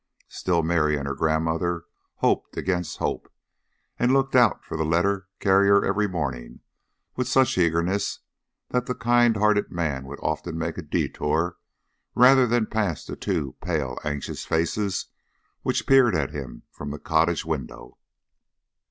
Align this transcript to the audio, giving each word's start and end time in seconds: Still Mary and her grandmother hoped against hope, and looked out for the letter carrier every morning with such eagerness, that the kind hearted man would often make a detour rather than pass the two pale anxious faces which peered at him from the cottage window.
Still 0.29 0.63
Mary 0.63 0.97
and 0.97 1.07
her 1.07 1.13
grandmother 1.13 1.85
hoped 2.15 2.57
against 2.57 2.97
hope, 2.97 3.31
and 3.99 4.11
looked 4.11 4.35
out 4.35 4.65
for 4.65 4.75
the 4.75 4.83
letter 4.83 5.27
carrier 5.39 5.85
every 5.85 6.07
morning 6.07 6.61
with 7.15 7.27
such 7.27 7.55
eagerness, 7.55 8.17
that 8.69 8.87
the 8.87 8.95
kind 8.95 9.37
hearted 9.37 9.69
man 9.71 10.05
would 10.05 10.17
often 10.23 10.57
make 10.57 10.79
a 10.79 10.81
detour 10.81 11.57
rather 12.15 12.47
than 12.47 12.65
pass 12.65 13.05
the 13.05 13.15
two 13.15 13.55
pale 13.61 13.95
anxious 14.03 14.43
faces 14.43 15.05
which 15.61 15.85
peered 15.85 16.15
at 16.15 16.31
him 16.31 16.63
from 16.71 16.89
the 16.89 16.97
cottage 16.97 17.45
window. 17.45 17.99